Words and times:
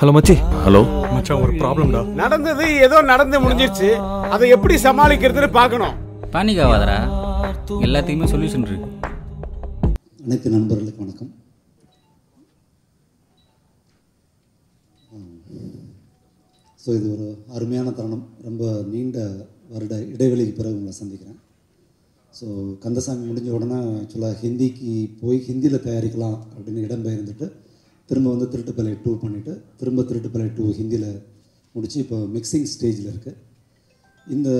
Hello 0.00 0.12
மச்சி. 0.16 0.34
Hello. 0.64 0.80
மச்சான் 1.14 1.40
ஒரு 1.44 1.52
ப்ராப்ளம்டா 1.62 2.00
நடந்தது 2.20 2.66
ஏதோ 2.84 2.98
நடந்து 3.10 3.36
முடிஞ்சிருச்சு. 3.42 3.88
அதை 4.34 4.46
எப்படி 4.54 4.74
சமாளிக்கிறதுன்னு 4.84 5.48
பார்க்கணும். 5.56 5.96
பேனிக் 6.34 6.60
ஆகாதடா. 6.66 6.96
எல்லாத்துக்குமே 7.86 8.30
சொல்யூஷன் 8.32 8.64
இருக்கு. 8.68 8.88
அனைத்து 10.24 10.54
நண்பர்களுக்கு 10.56 11.02
வணக்கம். 11.04 11.30
ஸோ 16.84 16.88
இது 16.98 17.06
ஒரு 17.14 17.28
அருமையான 17.56 17.88
தருணம். 18.00 18.26
ரொம்ப 18.48 18.64
நீண்ட 18.92 19.18
வருட 19.74 19.94
இடைவெளிக்கு 20.16 20.58
பிறகு 20.60 20.76
உங்களை 20.80 20.98
சந்திக்கிறேன். 21.02 21.40
ஸோ 22.38 22.46
கந்தசாமி 22.84 23.26
முடிஞ்ச 23.30 23.50
உடனே 23.58 23.80
ஆக்சுவலாக 24.02 24.38
ஹிந்திக்கு 24.44 24.92
போய் 25.24 25.46
ஹிந்தியில் 25.48 25.84
தயாரிக்கலாம் 25.88 26.38
அப்படின்னு 26.54 26.86
இடம்பெயர்ந்துட்டு 26.88 27.48
திரும்ப 28.10 28.28
வந்து 28.34 28.48
திருட்டுப்பலை 28.52 28.94
டூ 29.04 29.12
பண்ணிவிட்டு 29.22 29.54
திரும்ப 29.80 30.04
திருட்டுப்பலை 30.10 30.48
டூ 30.58 30.64
ஹிந்தியில் 30.80 31.10
முடித்து 31.74 31.98
இப்போ 32.04 32.18
மிக்சிங் 32.36 32.68
ஸ்டேஜில் 32.72 33.10
இருக்குது 33.12 33.38
இந்த 34.26 34.50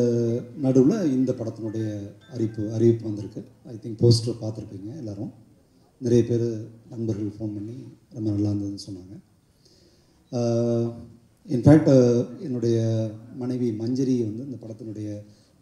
நடுவில் 0.65 1.11
இந்த 1.17 1.31
படத்தினுடைய 1.39 1.87
அறிவிப்பு 2.35 2.63
அறிவிப்பு 2.77 3.05
வந்திருக்கு. 3.09 3.41
ஐ 3.73 3.75
திங்க் 3.83 4.01
போஸ்டர் 4.03 4.41
பார்த்துருப்பீங்க 4.43 4.91
எல்லோரும். 5.01 5.33
நிறைய 6.01 6.23
பேர் 6.29 6.47
நண்பர்கள் 6.93 7.35
ஃபோன் 7.37 7.53
பண்ணி 7.57 7.77
ரொம்ப 8.15 8.27
நல்லா 8.35 8.51
இருந்ததுன்னு 8.51 8.87
சொன்னாங்க. 8.87 9.15
இன்ஃபேக்ட் 11.49 11.93
என்னுடைய 12.47 12.79
மனைவி 13.43 13.69
மஞ்சரி 13.83 14.17
வந்து 14.29 14.43
இந்த 14.49 14.59
படத்தினுடைய 14.65 15.09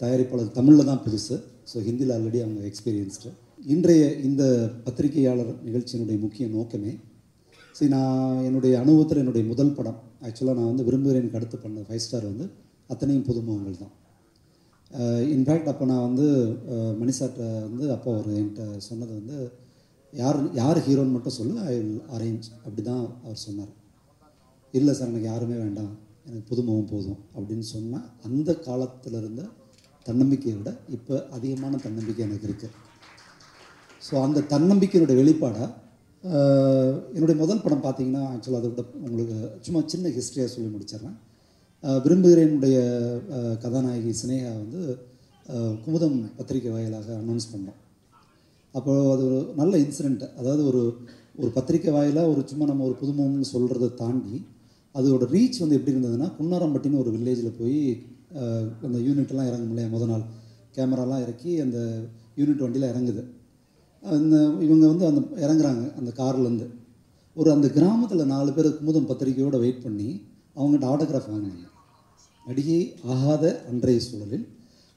தயாரிப்பாளர் 0.00 0.56
தமிழில் 0.58 0.91
தான் 0.91 1.05
புதுசு. 1.06 1.36
ஸோ 1.70 1.77
ஹிந்தியில் 1.88 2.14
ஆல்ரெடி 2.16 2.41
அவங்க 2.44 2.60
எக்ஸ்பீரியன்ஸ்டு 2.70 3.30
இன்றைய 3.74 4.05
இந்த 4.28 4.42
பத்திரிகையாளர் 4.86 5.52
நிகழ்ச்சியினுடைய 5.66 6.18
முக்கிய 6.24 6.46
நோக்கமே 6.56 6.92
சரி 7.74 7.90
நான் 7.90 8.16
என்னுடைய 8.45 8.74
அனுபவத்தில் 8.80 9.20
என்னுடைய 9.22 9.45
முதல் 9.46 9.74
படம் 9.74 9.98
ஆக்சுவலாக 10.27 10.56
நான் 10.58 10.70
வந்து 10.70 10.86
விரும்புகிறேன் 10.88 11.36
அடுத்து 11.38 11.56
பண்ண 11.58 11.84
ஃபைவ் 11.86 12.04
ஸ்டார் 12.04 12.30
வந்து 12.30 12.46
அத்தனையும் 12.91 13.27
புதுமுகங்கள் 13.28 13.80
தான். 13.80 13.94
Uh, 14.91 15.19
இன்ஃபேக்ட் 15.33 15.70
அப்போ 15.70 15.84
நான் 15.89 16.05
வந்து 16.06 16.27
uh, 16.44 16.74
அஹ், 16.74 16.94
மணிசார்ட்ட 17.00 17.41
வந்து 17.64 17.86
அப்போ 17.94 18.08
அவர் 18.14 18.28
என்கிட்ட 18.36 18.62
சொன்னது 18.86 19.12
வந்து 19.19 19.36
யார் 20.12 20.39
யார் 20.55 20.78
ஹீரோன்னு 20.84 21.14
மட்டும் 21.14 21.36
சொல்லு 21.36 21.55
ஐ 21.64 21.74
வில் 21.74 21.98
அரேஞ்ச் 22.14 22.46
அப்படி 22.58 22.83
தான் 22.84 23.02
அவர் 23.22 23.42
சொன்னார். 23.42 23.72
இல்லை 24.74 24.92
சார் 24.94 25.11
எனக்கு 25.11 25.28
யாருமே 25.28 25.56
வேண்டாம். 25.58 25.92
எனக்கு 26.27 26.46
புதுமுகம் 26.50 26.91
போதும். 26.92 27.20
அப்படின்னு 27.36 27.66
சொன்னால் 27.72 28.06
அந்த 28.27 28.50
காலத்தில் 28.64 29.19
இருந்த 29.20 29.42
தன்னம்பிக்கையை 30.06 30.56
விட 30.58 30.72
இப்போ 30.96 31.14
அதிகமான 31.36 31.80
தன்னம்பிக்கை 31.84 32.24
எனக்கு 32.27 32.48
இருக்குது 32.48 32.74
ஸோ 34.02 34.14
அந்த 34.24 34.46
தன்னம்பிக்கையினுடைய 34.50 35.16
வெளிப்பாடாக 35.20 35.69
என்னுடைய 37.16 37.36
முதல் 37.42 37.62
படம் 37.64 37.84
பார்த்தீங்கன்னா 37.84 38.22
ஆக்சுவலாக 38.33 38.61
அதை 38.61 38.69
விட 38.70 38.83
உங்களுக்கு 39.06 39.36
சும்மா 39.64 39.80
சின்ன 39.92 40.11
ஹிஸ்ட்ரியாக 40.16 40.48
சொல்லி 40.55 40.70
முடிச்சிடுறேன். 40.74 41.16
விரும்புகிறேனுடைய 42.05 42.78
கதாநாயகி 43.64 44.12
சினேகா 44.20 44.52
வந்து 44.62 44.80
குமுதம் 45.84 46.19
பத்திரிகை 46.39 46.70
வாயிலாக 46.72 47.08
அனௌன்ஸ் 47.22 47.52
பண்ணோம். 47.52 47.78
அப்போது 48.74 49.12
அது 49.12 49.22
ஒரு 49.28 49.39
நல்ல 49.61 49.74
இன்சிடெண்ட் 49.84 50.24
அதாவது 50.41 50.62
ஒரு 50.70 50.83
ஒரு 51.41 51.50
பத்திரிக்கை 51.56 51.92
வாயிலாக 51.96 52.33
ஒரு 52.33 52.41
சும்மா 52.50 52.66
நம்ம 52.70 52.84
ஒரு 52.89 52.96
புதுமம்னு 53.02 53.48
சொல்கிறத 53.55 53.94
தாண்டி 54.02 54.36
அதோட 54.94 55.24
ரீச் 55.34 55.62
வந்து 55.62 55.77
எப்படி 55.78 55.94
இருந்ததுன்னா 55.94 56.28
குன்னாரம்பட்டின்னு 56.39 57.02
ஒரு 57.02 57.11
வில்லேஜில் 57.16 57.58
போய் 57.61 57.80
அந்த 58.86 58.98
யூனிட்லாம் 59.06 59.48
இறங்கும் 59.50 59.72
இல்லையா 59.72 59.91
முத 59.92 60.06
நாள். 60.12 60.24
கேமராலாம் 60.77 61.22
இறக்கி 61.24 61.52
அந்த 61.64 61.78
யூனிட் 62.39 62.64
வண்டியில் 62.64 62.91
இறங்குது. 62.92 63.22
அந்த 64.02 64.36
இவங்க 64.66 64.84
வந்து 64.92 65.06
அந்த 65.10 65.20
இறங்குறாங்க 65.44 65.84
அந்த 66.00 66.10
கார்லேருந்து. 66.20 66.66
ஒரு 67.36 67.48
அந்த 67.54 67.66
கிராமத்தில் 67.77 68.30
நாலு 68.34 68.50
பேர் 68.56 68.68
குமுதம் 68.78 69.08
பத்திரிக்கையோடு 69.10 69.58
வெயிட் 69.64 69.84
பண்ணி 69.86 70.08
அவங்ககிட்ட 70.56 70.86
ஆட்டோகிராஃப் 70.92 71.32
வாங்கினாங்க. 71.32 71.66
நடிகை 72.44 72.80
ஆகாத 73.14 73.44
அன்றைய 73.70 74.00
சூழலில் 74.06 74.46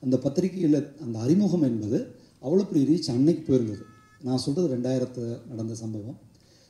அந்த 0.04 0.16
பத்திரிகையில் 0.26 0.78
அந்த 1.06 1.16
அறிமுகம் 1.26 1.66
என்பது 1.70 1.98
அவ்வளோ 2.46 2.64
பெரிய 2.70 2.86
ரீச் 2.92 3.10
அன்னைக்கு 3.16 3.44
போயிருந்தது. 3.48 3.84
நான் 4.28 4.44
சொல்கிறது 4.46 4.74
ரெண்டாயிரத்து 4.76 5.24
நடந்த 5.52 5.74
சம்பவம். 5.84 6.18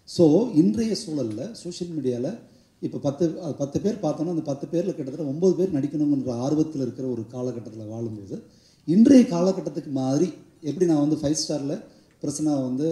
ஸோ 0.09 0.25
இன்றைய 0.61 0.93
சூழலில் 1.03 1.45
சோஷியல் 1.61 1.93
மீடியாவில் 1.97 2.31
இப்போ 2.81 2.97
பத்து 3.05 3.25
பத்து 3.61 3.77
பேர் 3.83 4.03
பார்த்தோன்னா 4.03 4.33
அந்த 4.35 4.45
பத்து 4.49 4.65
பேரில் 4.71 4.95
கிட்டத்தட்ட 4.95 5.31
ஒம்பது 5.33 5.53
பேர் 5.59 5.75
நடிக்கணுங்கிற 5.77 6.35
ஆர்வத்தில் 6.45 6.83
இருக்கிற 6.85 7.05
ஒரு 7.15 7.23
காலகட்டத்தில் 7.33 7.91
வாழும்போது 7.93 8.37
இன்றைய 8.87 9.23
காலகட்டத்துக்கு 9.33 9.91
மாதிரி 10.01 10.27
எப்படி 10.69 10.85
நான் 10.91 11.03
வந்து 11.05 11.19
ஃபைவ் 11.21 11.39
ஸ்டாரில் 11.41 11.75
பிரசனா 12.23 12.53
வந்து 12.67 12.87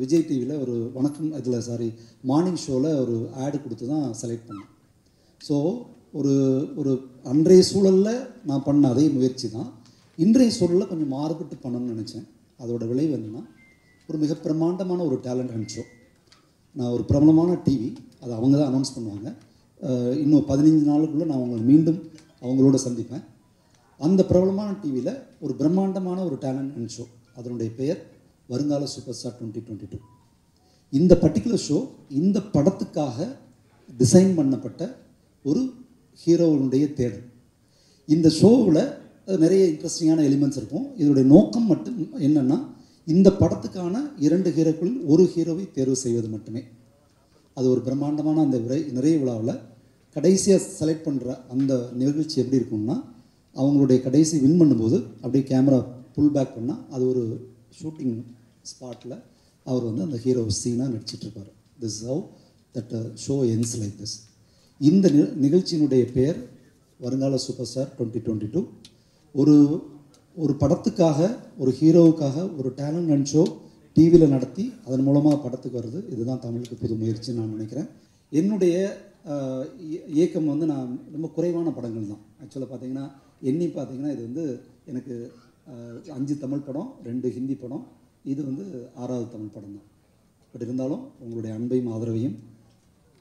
விஜய் 0.00 0.24
டிவியில் 0.28 0.54
ஒரு 0.62 0.72
வணக்கம் 0.96 1.28
இதில் 1.38 1.62
சாரி 1.66 1.86
மார்னிங் 2.30 2.58
ஷோவில் 2.62 2.88
ஒரு 3.02 3.14
ஆடு 3.42 3.56
கொடுத்து 3.64 3.84
தான் 3.92 4.06
செலக்ட் 4.20 4.48
பண்ணேன். 4.48 4.70
ஸோ 5.40 5.56
ஒரு 6.18 6.34
ஒரு 6.80 6.92
அன்றைய 7.32 7.62
சூழலில் 7.70 8.18
நான் 8.48 8.64
பண்ண 8.66 8.88
அதே 8.94 9.04
முயற்சி 9.14 9.48
தான் 9.54 9.70
இன்றைய 10.24 10.50
சூழலில் 10.56 10.88
கொஞ்சம் 10.90 11.12
மாறுபட்டு 11.16 11.56
பண்ணணும்னு 11.62 11.92
நினச்சேன். 11.94 12.26
அதோட 12.62 12.82
விளைவு 12.90 13.14
என்னென்னா 13.18 13.42
ஒரு 14.08 14.18
மிக 14.24 14.34
பிரமாண்டமான 14.46 15.06
ஒரு 15.10 15.16
டேலண்ட் 15.26 15.54
அண்ட் 15.56 15.72
ஷோ 15.74 15.84
நான் 16.74 16.92
ஒரு 16.96 17.06
பிரபலமான 17.10 17.54
டிவி 17.68 17.88
அதை 18.22 18.32
அவங்க 18.38 18.54
தான் 18.58 18.70
அனௌன்ஸ் 18.72 18.94
பண்ணுவாங்க. 18.96 19.28
இன்னும் 20.24 20.44
பதினஞ்சு 20.50 20.84
நாளுக்குள்ளே 20.90 21.28
நான் 21.30 21.40
அவங்களை 21.40 21.62
மீண்டும் 21.70 22.00
அவங்களோட 22.42 22.78
சந்திப்பேன். 22.86 23.24
அந்த 24.00 24.20
பிரபலமான 24.32 24.70
டிவியில் 24.84 25.12
ஒரு 25.46 25.54
பிரம்மாண்டமான 25.62 26.18
ஒரு 26.28 26.38
டேலண்ட் 26.44 26.76
அண்ட் 26.78 26.94
ஷோ 26.96 27.06
அதனுடைய 27.38 27.70
பெயர் 27.80 28.02
வருங்கால 28.48 28.86
super 28.94 29.16
star 29.18 29.36
twenty 29.38 29.62
twenty 29.66 29.88
two 29.92 29.98
இந்த 30.92 31.12
பர்டிகுலர் 31.22 31.64
ஷோ 31.68 31.78
இந்த 32.20 32.38
படத்துக்காக 32.54 33.26
டிசைன் 34.00 34.32
பண்ணப்பட்ட 34.38 34.82
ஒரு 35.44 35.62
ஹீரோவுடைய 36.20 36.84
தேடல். 36.98 37.26
இந்த 38.08 38.28
ஷோவில் 38.40 38.82
நிறைய 39.44 39.62
இன்ட்ரெஸ்டிங்கான 39.72 40.24
எலிமெண்ட்ஸ் 40.28 40.58
இருக்கும். 40.60 40.86
இதனுடைய 41.00 41.26
நோக்கம் 41.34 41.68
மட்டும் 41.72 41.98
என்னென்னா 42.26 42.58
இந்த 43.08 43.28
படத்துக்கான 43.40 43.96
இரண்டு 44.26 44.48
ஹீரோக்களில் 44.56 45.00
ஒரு 45.12 45.24
ஹீரோவை 45.34 45.64
தேர்வு 45.76 45.96
செய்வது 46.04 46.28
மட்டுமே. 46.34 46.62
அது 47.56 47.66
ஒரு 47.72 47.80
பிரம்மாண்டமான 47.86 48.42
அந்த 48.46 48.58
விரை 48.64 48.80
நிறைய 48.96 49.16
விழாவில் 49.20 49.60
கடைசியாக 50.16 50.62
செலக்ட் 50.78 51.06
பண்ணுற 51.06 51.28
அந்த 51.54 51.72
நிகழ்ச்சி 52.00 52.36
எப்படி 52.42 52.60
இருக்கும்னா 52.60 52.96
அவங்களுடைய 53.56 53.98
கடைசி 54.06 54.34
வின் 54.44 54.58
பண்ணும்போது 54.60 54.98
அப்படியே 55.22 55.44
கேமரா 55.50 55.78
புல் 56.14 56.34
பேக் 56.36 56.56
பண்ணால் 56.56 56.82
அது 56.94 57.04
ஒரு 57.12 57.22
ஷூட்டிங் 57.78 58.16
ஸ்பாட்டில் 58.70 59.16
அவர் 59.66 59.82
வந்து 59.82 60.02
அந்த 60.02 60.16
ஹீரோ 60.16 60.44
சீனாக 60.50 60.90
நடிச்சிட்ருப்பார் 60.90 61.50
this 61.80 62.00
how 62.06 62.22
that 62.74 62.94
show 63.26 63.36
ends 63.54 63.74
like 63.78 63.96
this 64.00 64.16
இந்த 64.80 65.08
நிகழ்ச்சியினுடைய 65.40 66.12
பெயர் 66.12 66.38
வருங்கால 67.00 67.36
super 67.36 67.66
star 67.66 67.92
twenty 67.98 68.20
twenty 68.26 68.50
two 68.50 68.60
ஒரு 69.34 69.54
ஒரு 70.36 70.52
படத்துக்காக 70.60 71.18
ஒரு 71.58 71.74
ஹீரோவுக்காக 71.80 72.56
ஒரு 72.58 72.72
டேலண்ட் 72.76 73.12
அண்ட் 73.12 73.28
ஷோ 73.32 73.42
டிவியில் 73.96 74.28
நடத்தி 74.28 74.72
அதன் 74.86 75.02
மூலமாக 75.02 75.36
படத்துக்கு 75.38 75.78
வருது 75.78 76.12
இதுதான் 76.12 76.40
தமிழுக்கு 76.40 76.74
புது 76.74 76.94
முயற்சின்னு 76.94 77.32
நான் 77.32 77.48
நினைக்கிறேன். 77.48 77.88
என்னுடைய 78.32 78.74
இய- 79.86 80.06
இயக்கம் 80.08 80.46
வந்து 80.46 80.66
நான் 80.66 80.90
ரொம்ப 81.12 81.28
குறைவான 81.28 81.70
படங்கள் 81.70 82.08
தான். 82.08 82.22
ஆக்சுவலாக 82.42 82.68
பார்த்தீங்கன்னா 82.72 83.06
எண்ணி 83.40 83.66
பார்த்தீங்கன்னா 83.66 84.12
இது 84.12 84.22
வந்து 84.22 84.44
எனக்கு 84.86 85.14
அஞ்சு 86.12 86.38
தமிழ் 86.38 86.66
படம் 86.68 86.90
ரெண்டு 87.04 87.28
ஹிந்தி 87.30 87.54
படம் 87.54 87.84
இது 88.32 88.40
வந்து 88.48 88.64
ஆறாவது 89.02 89.26
தமிழ் 89.34 89.54
படம் 89.56 89.76
தான். 89.76 89.88
பட் 90.52 90.64
இருந்தாலும் 90.66 91.04
உங்களுடைய 91.24 91.52
அன்பையும் 91.58 91.90
ஆதரவையும் 91.94 92.36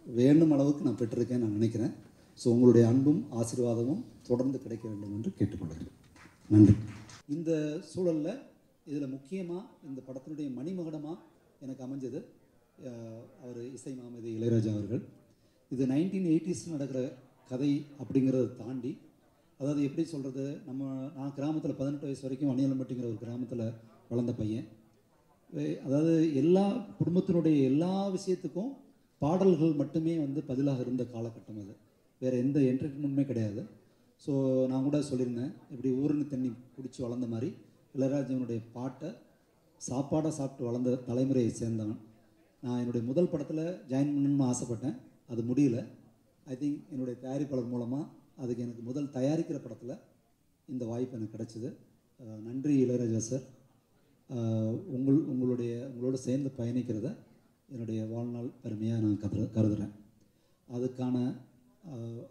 வேண்டும் 0.06 0.54
அளவுக்கு 0.56 0.86
நான் 0.88 1.00
பெற்றிருக்கேன் 1.02 1.44
நான் 1.44 1.58
நினைக்கிறேன். 1.58 1.94
ஸோ 2.40 2.46
உங்களுடைய 2.54 2.84
அன்பும் 2.92 3.22
ஆசீர்வாதமும் 3.40 4.02
தொடர்ந்து 4.30 4.58
கிடைக்க 4.64 4.86
வேண்டும் 4.92 5.14
என்று 5.18 5.32
கேட்டுக்கொள்கிறேன். 5.40 5.92
நன்றி. 6.54 6.74
இந்த 7.36 7.52
சூழலில் 7.92 8.42
இதில் 8.92 9.14
முக்கியமாக 9.16 9.64
இந்த 9.90 10.00
படத்தினுடைய 10.08 10.48
மணிமகடமாக 10.58 11.18
எனக்கு 11.64 11.84
அமைஞ்சது 11.86 12.20
அவர் 13.44 13.60
இசை 13.78 13.94
மாமதி 14.00 14.30
இளையராஜா 14.38 14.72
அவர்கள். 14.78 15.04
இது 15.72 15.84
நைன்டீன் 15.94 16.30
எயிட்டிஸ் 16.32 16.64
நடக்கிற 16.76 17.00
கதை 17.52 17.72
அப்படிங்கிறத 18.02 18.48
தாண்டி 18.62 18.92
அதாவது 19.60 19.82
எப்படி 19.88 20.04
சொல்கிறது 20.14 20.46
நம்ம 20.70 20.84
நான் 21.18 21.36
கிராமத்தில் 21.38 21.78
பதினெட்டு 21.80 22.08
வயசு 22.08 22.26
வரைக்கும் 22.26 22.52
வணியலம்பட்டிங்கிற 22.52 23.08
ஒரு 23.12 23.20
கிராமத்தில் 23.24 23.66
வளர்ந்த 24.10 24.34
பையன். 24.40 24.66
அதாவது 25.86 26.14
எல்லா 26.42 26.64
குடும்பத்தினுடைய 27.00 27.56
எல்லா 27.70 27.92
விஷயத்துக்கும் 28.16 28.72
பாடல்கள் 29.22 29.80
மட்டுமே 29.82 30.14
வந்து 30.24 30.40
பதிலாக 30.50 30.80
இருந்த 30.86 31.04
காலகட்டம் 31.14 31.60
அது. 31.62 31.74
வேறு 32.22 32.42
எந்த 32.46 32.58
என்டர்டெயின்மெண்ட்டுமே 32.72 33.26
கிடையாது. 33.30 33.62
ஸோ 34.26 34.34
நான் 34.72 34.86
கூட 34.88 34.98
சொல்லியிருந்தேன் 35.10 35.54
இப்படி 35.72 35.90
ஊருன்னு 36.02 36.26
தண்ணி 36.34 36.50
குடிச்சு 36.76 37.00
வளர்ந்த 37.06 37.28
மாதிரி 37.34 37.50
இளையராஜனுடைய 37.96 38.60
பாட்டை 38.76 39.10
சாப்பாடாக 39.82 40.34
சாப்பிட்டு 40.40 40.68
வளர்ந்த 40.70 41.00
தலைமுறையை 41.08 41.52
சேர்ந்தவன். 41.62 42.00
நான் 42.64 42.80
என்னுடைய 42.82 43.04
முதல் 43.10 43.32
படத்தில் 43.34 43.66
ஜாயின் 43.92 44.14
பண்ணணும்னு 44.16 44.48
ஆசைப்பட்டேன். 44.52 44.96
அது 45.32 45.42
முடியல. 45.50 45.80
ஐ 46.52 46.56
திங்க் 46.62 46.80
என்னுடைய 46.94 47.16
தயாரிப்பாளர் 47.26 47.74
மூலமாக 47.74 48.06
அதுக்கு 48.44 48.64
எனக்கு 48.66 48.84
முதல் 48.90 49.14
தயாரிக்கிற 49.18 49.58
படத்தில் 49.66 50.02
இந்த 50.68 50.84
வாய்ப்பு 50.92 51.18
எனக்கு 51.18 51.36
கிடைச்சிது. 51.36 51.70
நன்றி 52.48 52.74
இளையராஜா 52.86 53.22
சார். 53.30 53.46
உங்கள் 54.94 55.20
உங்களுடைய 55.32 55.72
உங்களோட 55.90 56.18
சேர்ந்து 56.18 56.50
பயணிக்கிறத 56.58 57.08
என்னுடைய 57.70 58.00
வாழ்நாள் 58.06 58.50
பெருமையாக 58.64 59.02
நான் 59.06 59.22
கருது 59.24 59.46
கருதுகிறேன் 59.52 59.94
அதுக்கான 60.68 61.18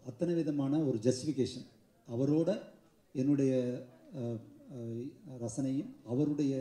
அத்தனை 0.05 0.35
விதமான 0.35 0.81
ஒரு 0.85 0.99
ஜஸ்டிஃபிகேஷன் 1.07 1.67
அவரோட 2.09 2.51
என்னுடைய 3.15 3.53
ரசனையும் 5.45 5.91
அவருடைய 6.13 6.53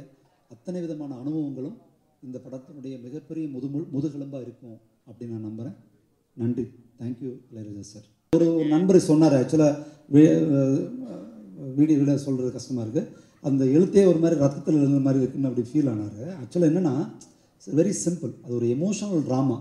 அத்தனை 0.51 0.79
விதமான 0.81 1.11
அனுபவங்களும் 1.15 1.77
இந்த 2.23 2.37
படத்தினுடைய 2.45 2.95
மிகப்பெரிய 3.01 3.45
முதுமு 3.55 3.79
முதுகெலும்பாக 3.95 4.45
இருக்கும் 4.45 4.77
அப்படின்னு 5.09 5.33
நான் 5.35 5.47
நம்புகிறேன் 5.49 5.77
நன்றி. 6.37 6.65
Thank you 6.99 7.31
Ilaiyaraaja 7.51 7.83
sir. 7.91 8.05
ஒரு 8.33 8.45
ஒரு 8.55 8.67
நண்பர் 8.75 9.07
சொன்னார் 9.09 9.35
ஆக்சுவலாக 9.39 9.73
வீடியோவில் 11.79 12.23
சொல்கிறது 12.25 12.51
கஷ்டமாக 12.51 12.85
இருக்குது 12.85 13.09
அந்த 13.49 13.63
எழுத்தே 13.75 14.03
ஒரு 14.11 14.19
மாதிரி 14.23 14.37
ரத்தத்தில் 14.43 14.79
எழுந்த 14.81 14.99
மாதிரி 15.05 15.21
இருக்குன்னு 15.23 15.49
அப்படி 15.49 15.65
ஃபீல் 15.69 15.89
ஆனார். 15.93 16.19
ஆக்சுவலாக 16.41 16.71
என்னென்னா 16.71 16.95
வெரி 17.79 17.93
சிம்பிள் 18.05 18.31
அது 18.43 18.53
ஒரு 18.59 18.67
எமோஷனல் 18.75 19.23
ட்ராமா 19.29 19.57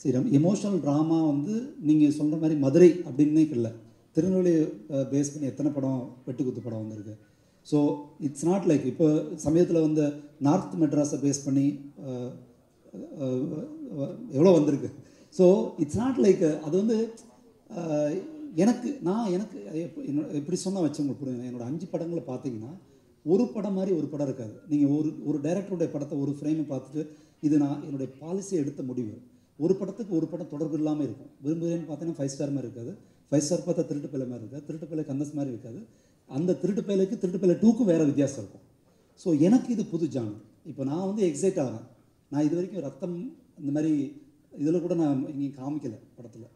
சரி 0.00 0.14
எமோஷனல் 0.38 0.80
ட்ராமா 0.84 1.18
வந்து 1.30 1.54
நீங்கள் 1.88 2.16
சொல்கிற 2.18 2.36
மாதிரி 2.42 2.56
மதுரை 2.64 2.90
அப்படின்னே 3.08 3.44
இல்லை 3.56 3.70
திருநெல்வேலி 4.16 4.54
பேஸ் 5.12 5.30
பண்ணி 5.32 5.46
எத்தனை 5.50 5.70
படம்? 5.76 6.00
வெட்டுக்குத்து 6.26 6.62
படம் 6.64 6.82
வந்திருக்கு. 6.84 7.14
ஸோ 7.66 7.78
இட்ஸ் 8.26 8.46
நாட் 8.48 8.66
லைக் 8.70 8.84
இப்போ 8.92 9.06
சமயத்தில் 9.46 9.84
வந்து 9.86 10.04
நார்த் 10.46 10.74
மெட்ராஸை 10.82 11.18
பேஸ் 11.24 11.44
பண்ணி 11.46 11.66
எவ்வளோ 14.36 14.52
வந்திருக்கு? 14.58 14.90
ஸோ 15.38 15.44
இட்ஸ் 15.82 16.00
நாட் 16.02 16.20
லைக் 16.24 16.44
அது 16.66 16.74
வந்து 16.82 16.98
எனக்கு 18.64 18.88
நான் 19.08 19.30
எனக்கு 19.36 19.58
என்னோட 20.08 20.26
எப்படி 20.40 20.56
சொன்னால் 20.64 20.84
வச்சு 20.86 21.00
உங்களுக்கு 21.02 21.22
புரியும் 21.22 21.46
என்னோட 21.50 21.66
அஞ்சு 21.70 21.86
படங்களை 21.92 22.24
பார்த்தீங்கன்னா 22.30 22.72
ஒரு 23.26 23.44
படம் 23.54 23.76
மாதிரி 23.78 23.92
ஒரு 23.98 24.06
படம் 24.12 24.28
இருக்காது. 24.28 24.54
நீங்கள் 24.70 24.92
ஒரு 24.98 25.10
ஒரு 25.28 25.38
டைரக்டருடைய 25.46 25.88
படத்தை 25.94 26.16
ஒரு 26.24 26.32
ஃப்ரேமை 26.38 26.64
பார்த்துட்டு 26.72 27.02
இது 27.46 27.56
நான் 27.64 27.82
என்னுடைய 27.86 28.08
பாலிசியை 28.20 28.58
எடுத்த 28.64 28.80
முடிவு. 28.90 29.14
ஒரு 29.58 29.74
படத்துக்கு 29.80 30.12
ஒரு 30.18 30.26
படம் 30.32 30.52
தொடர்பு 30.54 30.76
இல்லாமல் 30.80 31.06
இருக்கும். 31.06 31.30
விரும்புகிறேன்னு 31.44 31.86
பார்த்தீங்கன்னா 31.88 32.18
ஃபைவ் 32.20 32.32
ஸ்டார் 32.34 32.54
மாதிரி 32.56 32.68
இருக்காது. 32.68 32.92
ஃபைவ் 33.30 33.44
ஸ்டார் 33.46 33.66
பார்த்தா 33.66 33.84
திருட்டு 33.90 34.08
பிள்ளை 34.12 34.26
மாதிரி 34.30 34.42
இருக்காது. 34.44 34.64
திருட்டு 34.68 34.86
பிள்ளை 34.90 35.04
கந்தஸ் 35.10 35.34
மாதிரி 35.38 35.52
இருக்காது. 35.54 35.80
அந்த 36.30 36.56
திருட்டு 36.62 36.82
பிள்ளைக்கு 36.88 37.16
திருட்டு 37.22 37.40
பிள்ளை 37.42 37.56
டூக்கும் 37.62 37.90
வேறு 37.92 38.08
வித்தியாசம் 38.10 38.40
இருக்கும். 38.42 38.64
ஸோ 39.22 39.28
எனக்கு 39.46 39.68
இது 39.76 39.84
புது 39.92 40.06
ஜானர் 40.14 40.40
இப்போ 40.70 40.82
நான் 40.90 41.06
வந்து 41.10 41.22
எக்ஸைட் 41.30 41.60
ஆகிறேன் 41.64 41.86
நான் 42.32 42.44
இது 42.46 42.54
வரைக்கும் 42.58 42.84
ரத்தம் 42.88 43.16
இந்த 43.60 43.70
மாதிரி 43.76 43.92
இதில் 44.62 44.84
கூட 44.84 44.94
நான் 45.02 45.20
இங்கேயும் 45.32 45.56
காமிக்கலை 45.60 45.98
படத்தில். 46.16 46.48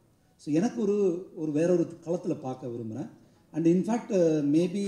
ஸோ 0.42 0.48
எனக்கு 0.58 0.78
ஒரு 0.86 0.96
ஒரு 1.42 1.50
வேற 1.58 1.68
ஒரு 1.76 1.84
களத்தில் 2.06 2.42
பார்க்க 2.46 2.72
விரும்புகிறேன் 2.72 3.10
அண்ட் 3.52 3.66
இன்ஃபேக்ட் 3.74 4.12
மேபி 4.56 4.86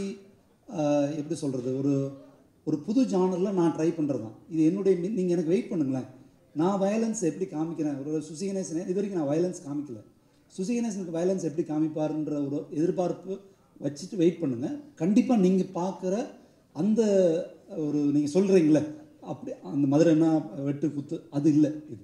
எப்படி 1.19 1.37
சொல்கிறது 1.43 1.71
ஒரு 1.81 1.95
ஒரு 2.69 2.77
புது 2.87 3.03
ஜானரில் 3.13 3.57
நான் 3.59 3.75
ட்ரை 3.77 3.89
பண்ணுறது 3.99 4.23
தான் 4.25 4.37
இது 4.53 4.63
என்னுடைய 4.71 4.95
நீங்கள் 5.19 5.35
எனக்கு 5.37 5.53
வெயிட் 5.55 5.71
பண்ணுங்களேன். 5.71 6.09
நான் 6.61 6.81
வயலன்ஸ் 6.83 7.21
எப்படி 7.29 7.47
காமிக்கிறேன்? 7.53 7.97
ஒரு 8.03 8.11
சுசிகணேசன் 8.29 8.89
இது 8.91 8.97
வரைக்கும் 8.99 9.21
நான் 9.21 9.31
வயலன்ஸ் 9.33 9.61
காமிக்கல. 9.67 10.01
சுசிகணேசனுக்கு 10.57 11.17
வயலன்ஸ் 11.19 11.47
எப்படி 11.49 11.65
காமிப்பாருன்ற 11.71 12.35
ஒரு 12.47 12.59
எதிர்பார்ப்பு 12.79 13.33
வச்சுட்டு 13.85 14.17
வெயிட் 14.23 14.41
பண்ணுங்கள் 14.43 14.77
கண்டிப்பாக 15.03 15.45
நீங்கள் 15.47 15.73
பார்க்குற 15.81 16.15
அந்த 16.77 17.01
ஒரு 17.87 18.01
நீங்கள் 18.17 18.35
சொல்கிறீங்களே 18.37 18.83
அப்படி 19.33 19.51
அந்த 19.73 19.87
மதுரைன்னா 19.95 20.31
வெட்டு 20.69 20.87
குத்து 20.97 21.17
அது 21.39 21.49
இல்லை 21.55 21.71
இது. 21.93 22.03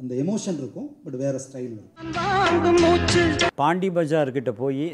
அந்த 0.00 0.12
எமோஷன் 0.22 0.58
இருக்கும் 0.62 0.88
பட் 1.04 1.18
வேறு 1.24 1.38
ஸ்டைல் 1.44 1.72
இருக்கும். 1.76 3.52
பாண்டி 3.62 3.90
பஜார் 3.98 4.36
கிட்ட 4.38 4.52
போய் 4.62 4.86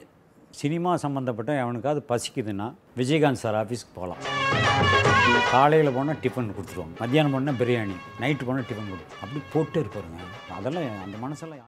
சினிமா 0.60 0.90
சம்மந்தப்பட்ட 1.02 1.52
எவனுக்காவது 1.62 2.00
பசிக்குதுன்னா 2.10 2.66
விஜயகாந்த் 3.00 3.42
சார் 3.42 3.56
ஆஃபீஸ்க்கு 3.60 3.94
போகலாம். 3.98 4.22
காலையில் 5.52 5.94
போனால் 5.96 6.20
டிஃபன் 6.24 6.52
கொடுத்துருவாங்க 6.56 6.94
மத்தியானம் 7.02 7.34
போனால் 7.34 7.58
பிரியாணி. 7.60 7.96
நைட்டு 8.22 8.46
போனால் 8.48 8.66
டிஃபன் 8.70 8.90
கொடுத்து 8.92 9.14
அப்படி 9.22 9.40
போட்டு 9.54 9.78
இருப்பாருங்க. 9.82 10.20
அதெல்லாம் 10.58 11.02
அந்த 11.06 11.16
மனசெல்லாம் 11.24 11.62